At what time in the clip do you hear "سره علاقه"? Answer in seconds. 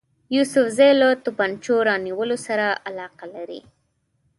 2.47-3.25